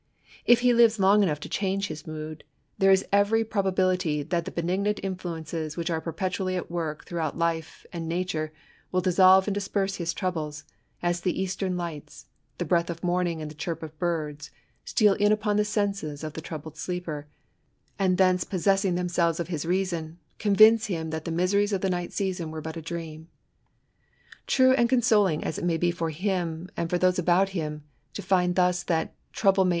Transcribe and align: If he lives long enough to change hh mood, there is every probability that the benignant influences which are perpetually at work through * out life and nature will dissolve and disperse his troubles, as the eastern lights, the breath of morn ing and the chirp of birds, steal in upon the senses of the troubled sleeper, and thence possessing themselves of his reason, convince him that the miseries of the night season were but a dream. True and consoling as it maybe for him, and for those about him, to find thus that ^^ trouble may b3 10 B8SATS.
If 0.47 0.61
he 0.61 0.73
lives 0.73 0.97
long 0.97 1.21
enough 1.21 1.39
to 1.41 1.47
change 1.47 1.87
hh 1.89 2.07
mood, 2.09 2.43
there 2.79 2.89
is 2.89 3.05
every 3.11 3.43
probability 3.45 4.23
that 4.23 4.45
the 4.45 4.51
benignant 4.51 4.99
influences 5.03 5.77
which 5.77 5.91
are 5.91 6.01
perpetually 6.01 6.55
at 6.55 6.71
work 6.71 7.05
through 7.05 7.19
* 7.19 7.19
out 7.19 7.37
life 7.37 7.85
and 7.93 8.07
nature 8.09 8.51
will 8.91 9.01
dissolve 9.01 9.47
and 9.47 9.53
disperse 9.53 9.97
his 9.97 10.11
troubles, 10.15 10.63
as 11.03 11.21
the 11.21 11.39
eastern 11.39 11.77
lights, 11.77 12.25
the 12.57 12.65
breath 12.65 12.89
of 12.89 13.03
morn 13.03 13.27
ing 13.27 13.41
and 13.43 13.51
the 13.51 13.53
chirp 13.53 13.83
of 13.83 13.95
birds, 13.99 14.49
steal 14.85 15.13
in 15.13 15.31
upon 15.31 15.57
the 15.57 15.63
senses 15.63 16.23
of 16.23 16.33
the 16.33 16.41
troubled 16.41 16.77
sleeper, 16.77 17.27
and 17.99 18.17
thence 18.17 18.43
possessing 18.43 18.95
themselves 18.95 19.39
of 19.39 19.49
his 19.49 19.67
reason, 19.67 20.17
convince 20.39 20.87
him 20.87 21.11
that 21.11 21.25
the 21.25 21.31
miseries 21.31 21.73
of 21.73 21.81
the 21.81 21.91
night 21.91 22.11
season 22.11 22.49
were 22.49 22.59
but 22.59 22.75
a 22.75 22.81
dream. 22.81 23.27
True 24.47 24.71
and 24.73 24.89
consoling 24.89 25.43
as 25.43 25.59
it 25.59 25.63
maybe 25.63 25.91
for 25.91 26.09
him, 26.09 26.69
and 26.75 26.89
for 26.89 26.97
those 26.97 27.19
about 27.19 27.49
him, 27.49 27.83
to 28.15 28.23
find 28.23 28.55
thus 28.55 28.81
that 28.81 29.09
^^ 29.13 29.31
trouble 29.31 29.63
may 29.63 29.67
b3 29.67 29.69
10 29.69 29.69
B8SATS. 29.69 29.69